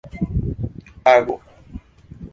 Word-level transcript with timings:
ago 1.05 1.35